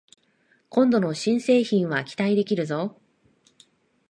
[0.69, 2.97] 今度の新製品は期待できるぞ